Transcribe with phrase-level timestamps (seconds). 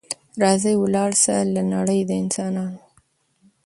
[0.41, 2.79] راځه ولاړ سه له نړۍ د انسانانو